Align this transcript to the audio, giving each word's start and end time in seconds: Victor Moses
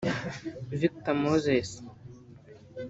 Victor 0.79 1.13
Moses 1.13 1.69